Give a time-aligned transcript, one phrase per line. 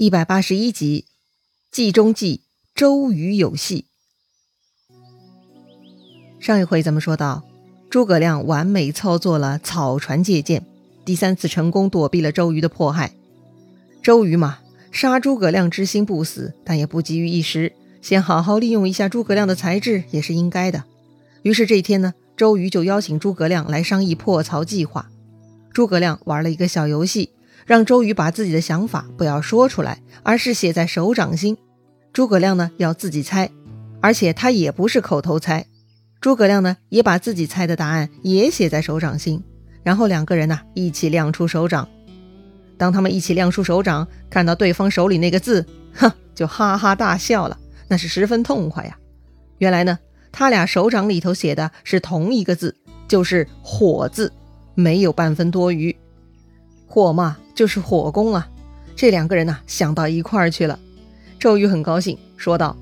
[0.00, 1.06] 一百八十一集，
[1.72, 3.86] 计中计，周瑜有戏。
[6.38, 7.42] 上一回咱们说到，
[7.90, 10.64] 诸葛亮完美操作了草船借箭，
[11.04, 13.12] 第三次成功躲避了周瑜的迫害。
[14.00, 14.60] 周瑜嘛，
[14.92, 20.84] 杀诸葛亮之心不死，但也不急于一时，先好好利用一下诸葛亮的才智也是应该的。
[21.42, 25.10] 于是这一天呢，周瑜就邀请诸葛亮来商议破曹计划。
[25.72, 27.30] 诸葛亮玩了一个小游戏。
[27.66, 31.56] 让周瑜把自己的想法不要说出来，而是写在手掌心。
[32.12, 33.50] 诸葛亮呢要自己猜，
[34.00, 35.66] 而且他也不是口头猜。
[36.20, 39.42] 诸葛亮呢也把自己猜的答案也写在手掌心，
[39.82, 41.88] 然后两个人呢一起亮出手掌。
[42.76, 48.96] 当他们一起亮出手掌，看到对方手里那个字，哼，就哈哈大笑了，那是十分痛快呀。
[49.58, 49.98] 原来呢，
[50.32, 52.74] 他俩手掌里头写的是同一个字，
[53.06, 54.32] 就是“火”字，
[54.74, 55.94] 没有半分多余。
[56.86, 57.36] 火嘛。
[57.58, 58.48] 就是火攻啊！
[58.94, 60.78] 这两个人呐想到一块儿去了。
[61.40, 62.76] 周瑜很高兴，说道：“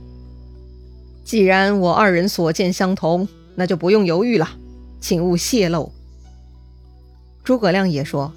[1.25, 4.51] 既然我二人所见相同，那就不用犹豫了，
[5.01, 5.91] 请勿泄露。”
[7.43, 8.31] 诸葛亮也说：“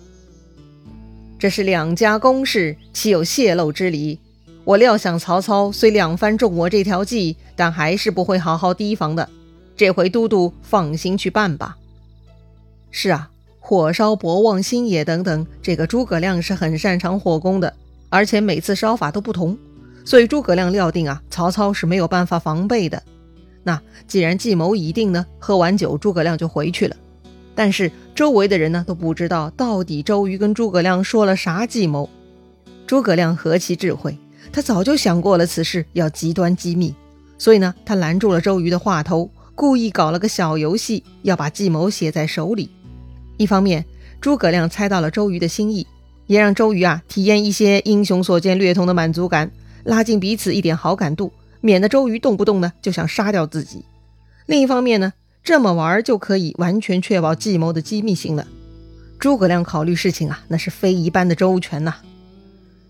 [1.37, 4.17] 这是两家公事，岂有泄露之理？
[4.63, 9.27] 我料想曹操虽两番中我这条计，但还是不会好好提防的。
[9.75, 11.77] 这回都督放心去办吧。”
[12.91, 13.29] 是啊。
[13.59, 17.73] 火烧博望、新野等等，这个诸葛亮是很擅长火攻的，
[18.09, 19.57] 而且每次烧法都不同，
[20.03, 23.03] 所以诸葛亮料定啊，曹操是没有办法防备的。
[23.61, 26.95] 那既然计谋已定呢，喝完酒，诸葛亮就回去了。
[27.53, 32.09] 但是周围的人呢都不知道到底周瑜跟诸葛亮说了啥计谋。
[32.87, 34.17] 诸葛亮何其智慧，
[34.51, 36.95] 他早就想过了此事要极端机密，
[37.37, 42.71] 所以呢，他拦住了周瑜的话头，故意搞了个小游戏，要把计谋写在手里。
[43.39, 43.85] 一方面，
[44.19, 45.87] 诸葛亮猜到了周瑜的心意，
[46.27, 49.49] 也让周瑜啊体验一些英雄所见略同的满足感，
[49.85, 53.85] 拉近彼此一点好感度，免得周瑜动不动呢就想杀掉自己。
[54.45, 58.45] 另一方面呢，这么玩就可以完全确保计谋的机密性了。
[59.17, 61.95] 诸葛亮考虑事情啊，那是非一般的周全呐。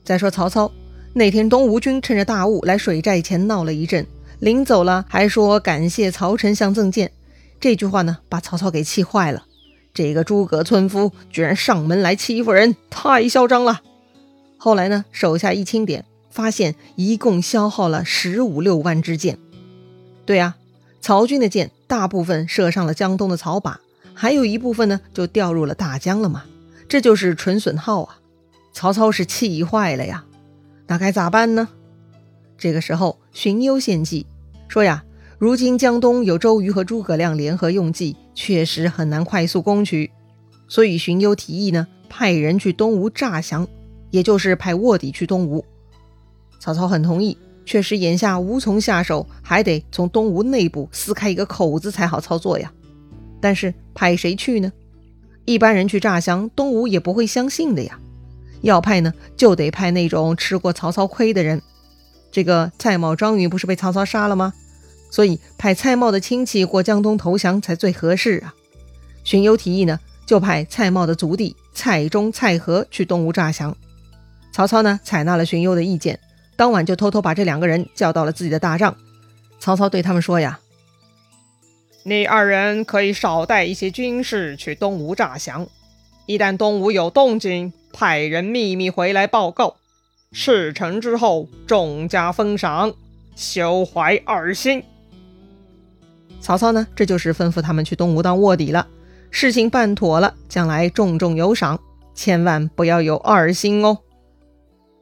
[0.03, 0.71] 再说曹操
[1.13, 4.03] 那天，东吴军趁着大雾来水寨前闹了一阵，
[4.39, 7.11] 临走了还说感谢曹丞相赠剑，
[7.59, 9.45] 这句话呢把曹操给气坏了。
[9.93, 13.81] 这个诸葛村夫居然上门来欺负人，太嚣张了。
[14.57, 19.37] 后来呢，手下一清点，发现一共消耗了十五六万支箭。
[20.25, 20.57] 对啊，
[21.01, 23.75] 曹军的箭大部分射上了江东的曹靶，
[24.13, 26.43] 还有一部分呢就掉入了大江了嘛。
[26.87, 28.19] 这就是纯损耗啊！
[28.73, 30.25] 曹操是气坏了呀。
[30.87, 31.67] 那该咋办呢？
[32.57, 34.25] 这个时候，荀攸献计
[34.67, 35.03] 说呀。
[35.37, 40.09] 如今江东有周瑜和诸葛亮联合用计，确实很难快速攻取，
[40.69, 43.67] 所以荀攸提议呢，派人去东吴诈降，
[44.11, 45.65] 也就是派卧底去东吴。
[46.57, 52.71] 曹操很同意，确实眼下无从下手，还得从东吴内部撕开一个口子才好操作呀。
[53.41, 54.71] 但是派谁去呢？
[55.43, 57.99] 一般人去诈降，东吴也不会相信的呀。
[58.61, 61.61] 要派呢，就得派那种吃过曹操亏的人。
[62.31, 64.53] 这个蔡瑁、张允不是被曹操杀了吗？
[65.09, 68.53] 所以派蔡瑁的亲戚过江东投降才最合适啊！
[69.23, 73.75] 荀攸提议呢，就派蔡瑁的族弟蔡中、蔡和去东吴诈降。
[74.51, 76.19] 曹操呢，采纳了荀攸的意见，
[76.55, 78.95] 当晚就偷偷把这两个人叫到了自己的大帐。
[79.59, 80.59] 曹操对他们说呀
[82.03, 85.67] ：“你二人可以少带一些军士去东吴诈降，
[86.25, 89.75] 一旦东吴有动静，派人秘密回来报告。
[90.31, 92.93] 事成之后，重加封赏，
[93.35, 94.83] 休怀二心。”
[96.41, 98.87] 曹操呢，这就是吩咐他们去东吴当卧底了。
[99.31, 101.79] 事情办妥了，将来重重有赏，
[102.15, 103.97] 千万不要有二心哦。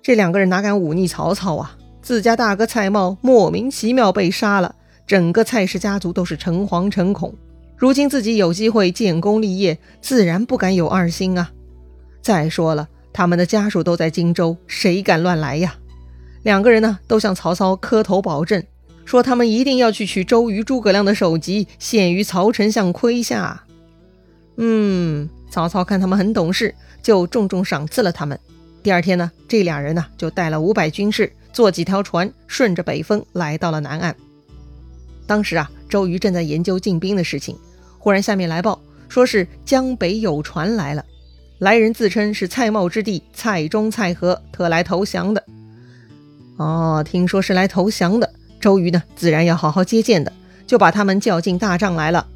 [0.02, 1.78] 这两个人哪敢忤逆曹操啊？
[2.02, 7.34] 自家大哥蔡瑁莫名其妙被杀了，整个蔡氏家族都是诚惶诚恐。
[7.76, 11.52] 如今自己有机会建功立业，自然不敢有二心啊。
[12.22, 15.76] 再说了，他们的家属都在荆州，谁敢乱来呀？
[16.44, 18.64] 两个人呢，都向曹操磕头保证。
[19.08, 23.64] 说他们一定要去取周瑜、诸葛亮的首级，献于曹丞相麾下。
[24.58, 28.38] 嗯，曹操看他们很懂事，就重重赏赐了他们。
[28.84, 34.14] 第二天呢，这俩人呢就带了五百军士，坐几条船，顺着北风来到了南岸。
[35.26, 37.58] 当时啊，周瑜正在研究进兵的事情，
[37.98, 38.78] 忽然下面来报，
[39.08, 41.06] 说是江北有船来了，
[41.60, 45.42] 来人自称是蔡瑁之弟蔡中、蔡和，特来投降的。
[46.58, 48.34] 哦，听说是来投降的。
[48.60, 50.32] 周瑜呢，自然要好好接见的，
[50.66, 52.28] 就把他们叫进大帐来了。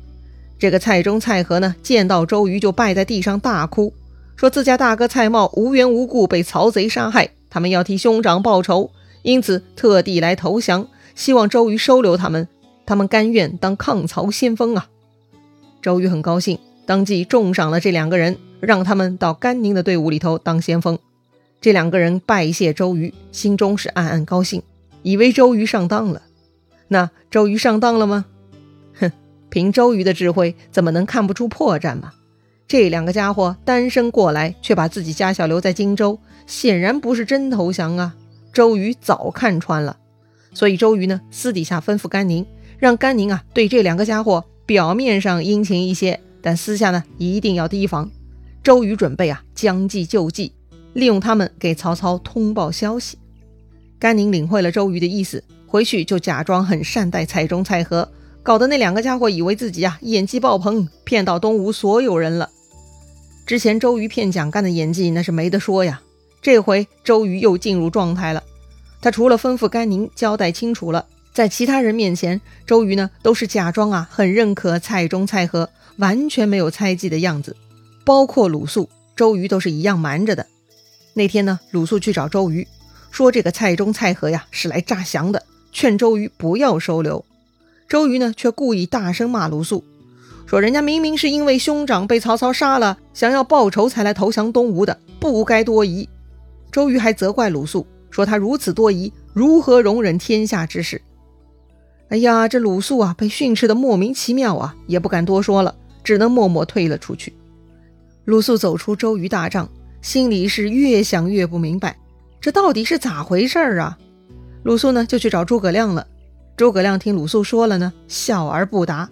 [0.60, 3.94] 这个蔡中、蔡和呢，见到周瑜就拜在地上大哭，
[4.36, 8.92] 说自家大哥蔡瑁无缘无故被曹贼杀害，他们要替兄长报仇，
[9.24, 12.48] 因此特地来投降，希望周瑜收留他们。
[12.84, 14.90] 他们甘愿当抗曹先锋啊！
[15.82, 21.00] 周瑜很高兴，当即重赏了这两个人，让他们到甘宁的队伍里头当先锋。
[21.62, 24.62] 这两个人拜谢周瑜，心中是暗暗高兴，
[25.03, 26.21] 以为周瑜上当了。
[26.88, 28.25] 那周瑜上当了吗？
[29.00, 29.12] 哼，
[29.50, 32.13] 凭周瑜的智慧，怎么能看不出破绽嘛？
[32.68, 38.15] 这两个家伙单身过来，却把自己家小留在荆州，显然不是真投降啊！
[38.53, 39.98] 周瑜早看穿了，
[40.53, 42.45] 所以周瑜呢，私底下吩咐甘宁，
[42.77, 48.09] 让甘宁啊，对这两个家伙表面上殷勤一些，但私下呢，一定要提防。
[48.63, 50.53] 周瑜准备啊，将计就计。
[50.94, 53.18] 利用他们给曹操通报消息，
[54.01, 58.12] 甘宁领会了周瑜的意思，回去就假装很善待蔡中、蔡和，
[58.42, 62.50] 搞得那两个家伙以为自己啊演技爆棚，骗到东吴所有人了。
[63.45, 66.01] 之前周瑜骗蒋干的演技那是没得说呀，
[66.42, 68.42] 这回周瑜又进入状态了。
[69.03, 77.56] 他除了吩咐甘宁交代清楚了，在其他人面前，周瑜呢都是假装啊很认可蔡中、蔡和，完全没有猜忌的样子，
[78.03, 80.48] 包括鲁肃，周瑜都是一样瞒着的。
[81.13, 82.68] 那天呢，鲁肃去找周瑜，
[83.12, 87.24] 说这个蔡中、蔡和呀是来诈降的，劝周瑜不要收留。
[87.88, 89.84] 周瑜呢却故意大声骂鲁肃，
[90.48, 96.08] 说人家明明是因为兄长被曹操杀了，想要报仇才来投降东吴的，不该多疑。
[96.72, 101.02] 周瑜还责怪鲁肃，说他如此多疑，如何容忍天下之事？
[102.08, 107.34] 哎呀，这鲁肃啊被训斥的莫名其妙啊，也不敢多说了，只能默默退了出去。
[108.24, 109.69] 鲁肃走出周瑜大帐。
[110.02, 111.96] 心里是越想越不明白，
[112.42, 113.98] 这到底是咋回事儿啊？
[114.64, 116.08] 鲁肃呢就去找诸葛亮了。
[116.58, 119.08] 诸葛亮听鲁肃说了呢，笑而不答，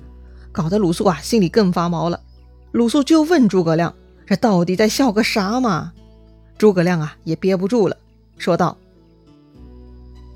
[0.51, 2.19] 搞得鲁肃啊心里更发毛了。
[2.71, 3.93] 鲁肃就问诸葛亮
[4.25, 5.93] ：“这到底在笑个啥嘛？”
[6.57, 7.95] 诸葛亮啊也憋不住了，
[8.37, 8.75] 说道：“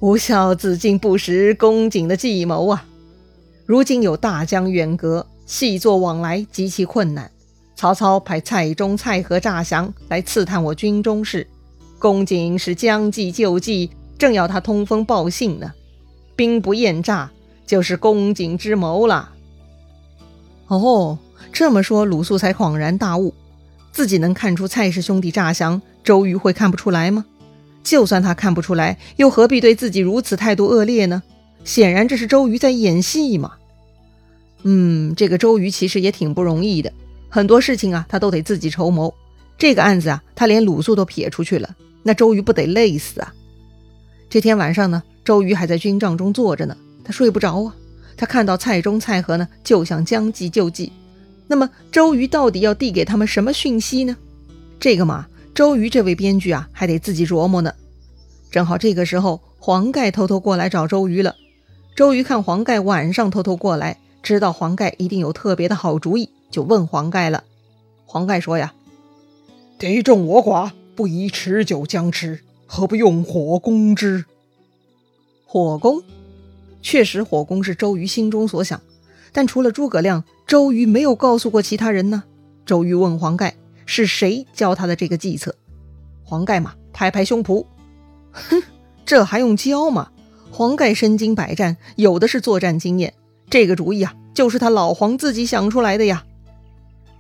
[0.02, 2.86] 吾笑子敬不识公瑾的计谋啊！
[3.66, 7.30] 如今有大江远隔，细作往来极其困难。”
[7.76, 11.46] 曹操派蔡中、蔡和诈降来刺探我军中事，
[12.04, 15.72] 公瑾是将计就计，正要他通风报信呢。
[16.36, 17.32] 兵不厌诈，
[17.66, 19.32] 就是公瑾之谋了。
[20.68, 21.18] 哦，
[21.54, 23.34] 这么说，鲁肃才恍然大悟，
[23.94, 27.24] 自己能看出蔡氏兄弟诈降，周瑜会看不出来吗？
[27.86, 31.24] 就算他看不出来，又何必对自己如此态度恶劣呢？
[31.64, 33.54] 显然，这是周瑜在演戏嘛。
[34.64, 36.92] 嗯，这个周瑜其实也挺不容易的。
[37.30, 39.14] 很多事情啊，他都得自己筹谋。
[39.58, 41.74] 这个案子啊，他连鲁肃都撇出去了，
[42.04, 43.34] 那周瑜不得累死啊？
[44.30, 47.76] 这天晚上呢，周瑜还在军帐中坐着呢，他睡不着啊。
[48.16, 50.92] 他看到蔡中、蔡和呢，就想将计就计。
[51.48, 54.16] 那么周瑜到底要递给他们什么讯息呢？
[54.80, 57.74] 这个嘛，周瑜这位编剧啊，还得自己琢磨呢。
[58.52, 61.36] 正好这个时候，黄盖偷偷过来找周瑜了。
[61.96, 66.30] 周瑜看黄盖晚上偷偷过来，知道黄盖一定有特别的好主意。
[66.52, 67.44] 就问黄盖了，
[68.06, 68.74] 黄盖说呀
[69.80, 74.26] ：“敌众我寡，不宜持久僵持，何不用火攻之？”
[75.46, 76.02] 火攻，
[76.82, 78.82] 确实火攻是周瑜心中所想，
[79.32, 82.24] 但除了诸葛亮，周瑜没有告诉过其他人呢。
[82.66, 83.56] 周瑜问黄盖
[83.86, 85.56] ：“是谁教他的这个计策？”
[86.24, 87.66] 黄盖嘛，拍拍胸脯
[88.32, 88.64] ：“哼，
[89.06, 90.10] 这还用教吗？
[90.52, 93.14] 黄盖身经百战，有的是作战经验，
[93.50, 96.26] 这个主意啊，就是他老黄自己想出来的呀。”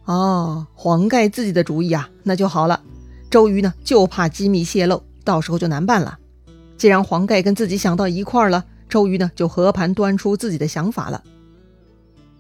[0.06, 2.82] 哦，黄盖自己的主意啊，那就好了。
[3.34, 6.20] 周瑜呢，就怕机密泄露，到时候就难办了。
[6.78, 11.24] 既然黄盖跟自己想到一块儿了，周瑜呢就和盘端出自己的想法了。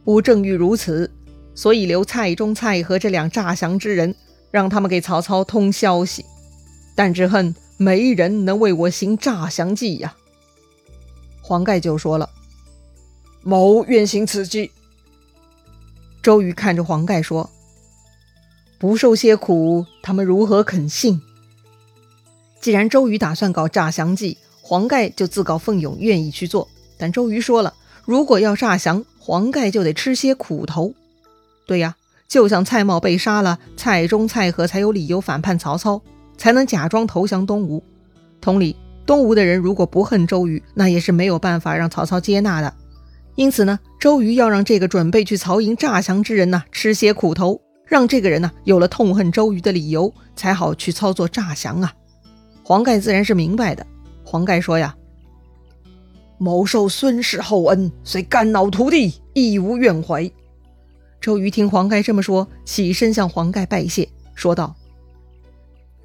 [0.04, 1.10] 吾正欲如此，
[1.56, 4.14] 所以留蔡中、蔡和这两诈降之人，
[4.52, 6.24] 让他们给曹操通消息。
[6.94, 10.16] 但只恨没人能为我行诈降计呀。
[11.42, 12.30] 黄盖就说了
[13.42, 14.70] ：“某愿行此计。”
[16.22, 17.50] 周瑜看着黄盖说
[18.84, 21.22] ：“不受些苦，他们如何肯信？”
[22.60, 26.68] 既然周瑜打算搞诈降计，黄盖就自告奋勇，愿意去做。
[26.98, 27.74] 但周瑜说了，
[28.04, 30.94] 如果要诈降，黄盖就得吃些苦头。
[31.66, 31.96] 对呀，
[32.28, 36.02] 就像蔡瑁被杀了，蔡中、蔡和才有理由反叛曹操，
[36.38, 37.82] 才能假装投降东吴。
[38.42, 38.76] 同理，
[39.06, 42.74] 东吴的人如果不恨周瑜，那也是没有办法让曹操接纳的。
[43.36, 47.62] 因此呢，周瑜要让这个准备去曹营诈降之人呢吃些苦头，
[47.94, 51.94] 让这个人呢有了痛恨周瑜的理由，才好去操作诈降啊。
[52.64, 53.86] 黄盖自然是明白的。
[54.24, 54.96] 黄盖说呀
[56.40, 60.28] ：“某受孙氏厚恩，虽肝脑涂地，亦无怨怀。”
[61.22, 64.76] 周瑜听黄盖这么说，起身向黄盖拜谢，说道：“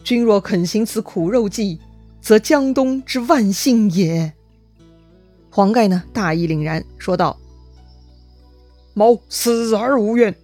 [0.04, 1.80] 君若肯行此苦肉计，
[2.21, 4.30] 则江东之万幸也。
[5.49, 7.38] 黄盖呢，大义凛然，说道
[8.92, 10.37] ：“某死而无怨。”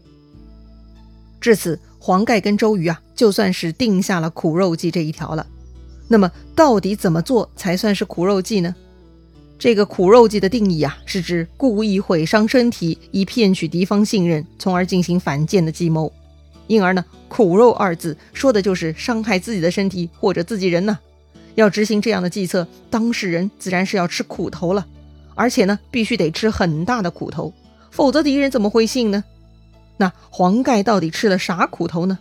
[1.45, 5.47] 至此，黄盖跟周瑜啊，就算是定下了苦肉计这一条了。
[6.09, 8.75] 那么，到底怎么做才算是苦肉计呢？
[9.59, 16.11] 这个苦肉计的定义啊，是指故意毁伤身体，以骗取敌方信任，从而进行反间的计谋。
[16.67, 20.99] 因而呢，苦肉二字说的就是伤害自己的身体或者自己人呢。
[21.57, 24.87] 要执行这样的计策，当事人自然是要吃苦头了，
[25.35, 27.53] 而且呢，必须得吃很大的苦头，
[27.91, 29.23] 否则敌人怎么会信呢？
[29.97, 32.19] 那黄盖到底吃了啥苦头呢？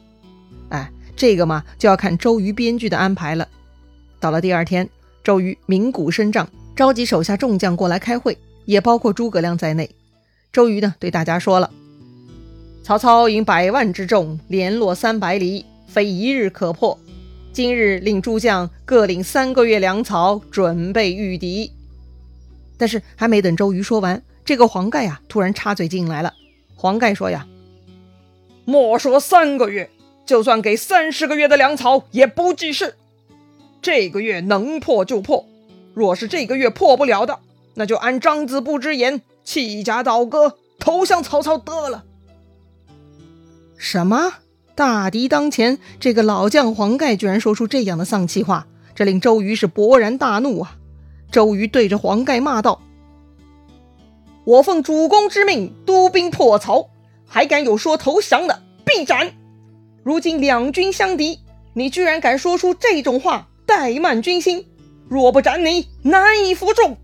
[0.70, 3.48] 哎，这个嘛，就要看周瑜编剧的安排了。
[4.20, 4.90] 到了第二天，
[5.24, 6.48] 周瑜鸣鼓声仗。
[6.76, 9.88] 召集手下众将过来开会，也包括诸葛亮在内。
[10.52, 11.70] 周瑜呢，对大家说了
[12.82, 16.98] ：“曹操引百万之众，联络三百里，非一日可破。
[17.52, 21.72] 今日令诸将各领三个月粮草，准备御敌。”
[22.76, 26.34] 但是还没等周瑜说完，这个黄盖啊，突然插嘴进来了。
[26.76, 27.46] 黄盖说：“呀，
[28.66, 29.90] 莫说三个月，
[30.26, 32.96] 就算给三十个月的粮草也不济事。
[33.82, 35.46] 这个月能破就破。”
[35.94, 37.38] 若是这个月破不了的，
[37.76, 42.04] 那就按张子布之言弃甲倒戈，投降曹操得了。
[43.78, 44.34] 什么？
[44.74, 48.66] 大敌当前，这个老将黄盖居然说出这样的丧气话，
[48.96, 50.78] 这令周瑜是勃然大怒啊！
[51.32, 52.82] 周瑜对着黄盖骂道
[54.46, 56.90] ：“我奉主公之命督兵破曹，
[57.34, 59.34] 还敢有说投降的，必斩！
[60.04, 61.40] 如今两军相敌，
[61.74, 64.64] 你居然敢说出这种话，怠慢军心！”
[65.10, 66.96] 若不斩你，难以服众。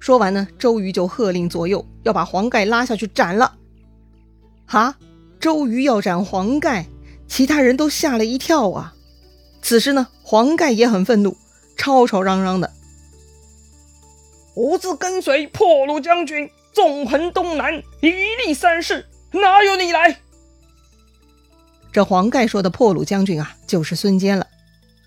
[0.00, 3.56] 说完呢，周瑜就喝令左右要把黄盖拉下去斩了。
[4.64, 4.96] 哈，
[5.38, 6.86] 周瑜要斩黄盖，
[7.26, 8.94] 其他人都吓了一跳啊。
[9.60, 11.36] 此时呢，黄盖也很愤怒，
[11.76, 12.72] 吵吵嚷嚷的
[14.56, 18.12] ：“吾自跟随破虏将军，纵横东南，以
[18.46, 20.20] 立三世，哪有你来？”
[21.90, 24.46] 这黄盖说的破虏将军啊，就是孙坚了。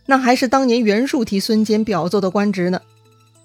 [0.08, 2.82] 那还是当年袁术替孙坚表奏的官职呢。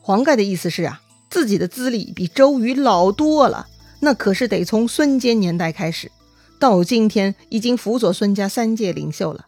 [0.00, 3.68] 黄盖的意思是啊，自己的资历比周瑜老多了，
[4.00, 6.10] 那可是得从孙坚年代开始，
[6.58, 9.46] 到今天已经辅佐孙家三届领袖了。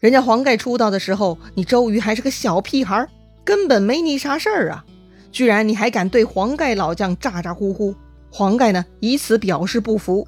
[0.00, 3.06] 人家黄盖出道的时候，你周瑜还是个小屁孩，
[3.44, 4.82] 根本没你啥事儿啊！
[5.30, 7.94] 居然你还敢对黄盖老将咋咋呼呼？
[8.36, 10.26] 黄盖呢，以此表示不服。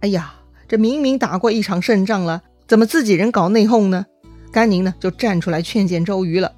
[0.00, 0.34] 哎呀，
[0.66, 4.06] 这明明打过一场胜仗了，怎么自己人搞内讧呢？
[4.50, 6.52] 甘宁呢，就站出来劝谏周瑜了。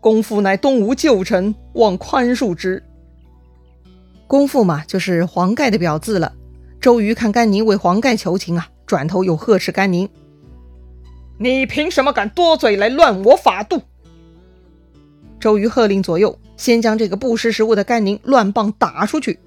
[0.00, 2.82] 公父乃东吴旧臣，望宽恕之。
[4.26, 6.32] 公父嘛，就是黄盖的表字了。
[6.80, 10.08] 周瑜看甘宁为黄盖求情啊，转头又呵斥甘宁
[11.38, 13.82] ：“你凭什么敢多嘴来乱我法度？”
[15.42, 19.40] 周瑜喝令左右先将这个不识时务的甘宁乱棒打出去。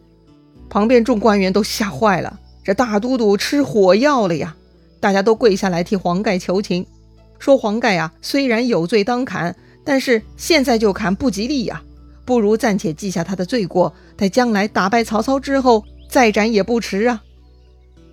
[0.70, 4.54] 旁边众官员都吓坏了，这大都督吃火药了呀！
[5.00, 6.86] 大家都跪下来替黄盖求情，
[7.40, 11.82] 说黄盖啊，虽然有罪当砍，但是现在就砍不吉利呀，
[12.25, 17.24] 不如暂且记下他的罪过，待将来打败曹操之后再斩也不迟啊。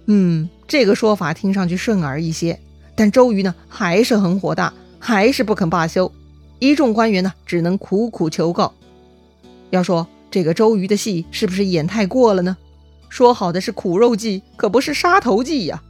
[0.06, 2.60] 嗯，这个说法听上去顺耳一些，
[2.94, 6.12] 但周瑜呢还是很火大，还是不肯罢休。
[6.62, 8.72] 一众官员呢只能苦苦求告。
[9.70, 12.56] 要说这个周瑜的戏是不是演太过了呢？
[13.08, 15.82] 说好的是苦肉计，可不是杀头计呀。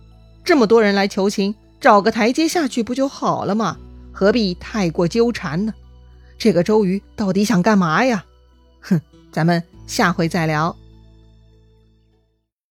[0.43, 3.77] 这么多人来求情，找个台阶下去不就好了吗？
[4.13, 5.75] 何必太过纠缠呢？
[6.39, 8.25] 这个周瑜到底想干嘛呀？
[8.81, 8.99] 哼，
[9.31, 10.75] 咱们下回再聊。